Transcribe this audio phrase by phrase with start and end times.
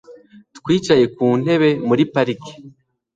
[0.57, 2.53] Twicaye ku ntebe muri parike